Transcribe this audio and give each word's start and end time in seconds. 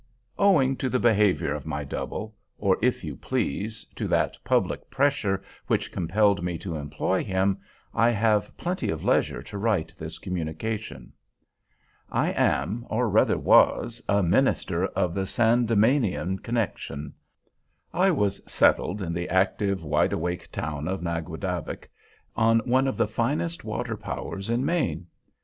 Owing 0.39 0.77
to 0.77 0.89
the 0.89 0.97
behavior 0.97 1.53
of 1.53 1.67
my 1.67 1.83
double, 1.83 2.35
or, 2.57 2.75
if 2.81 3.03
you 3.03 3.15
please, 3.15 3.85
to 3.95 4.07
that 4.07 4.35
public 4.43 4.89
pressure 4.89 5.43
which 5.67 5.91
compelled 5.91 6.41
me 6.43 6.57
to 6.57 6.75
employ 6.75 7.23
him, 7.23 7.59
I 7.93 8.09
have 8.09 8.57
plenty 8.57 8.89
of 8.89 9.03
leisure 9.05 9.43
to 9.43 9.59
write 9.59 9.93
this 9.99 10.17
communication. 10.17 11.13
I 12.09 12.31
am, 12.31 12.87
or 12.89 13.11
rather 13.11 13.37
was, 13.37 14.01
a 14.09 14.23
minister, 14.23 14.87
of 14.87 15.13
the 15.13 15.27
Sandemanian 15.27 16.39
connection. 16.39 17.13
I 17.93 18.09
was 18.09 18.41
settled 18.51 19.03
in 19.03 19.13
the 19.13 19.29
active, 19.29 19.83
wide 19.83 20.13
awake 20.13 20.51
town 20.51 20.87
of 20.87 21.03
Naguadavick, 21.03 21.91
on 22.35 22.57
one 22.61 22.87
of 22.87 22.97
the 22.97 23.07
finest 23.07 23.63
water 23.63 23.95
powers 23.95 24.49
in 24.49 24.65
Maine. 24.65 25.05